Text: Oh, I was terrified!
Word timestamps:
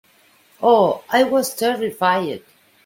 Oh, 0.63 1.03
I 1.11 1.21
was 1.25 1.53
terrified! 1.55 2.41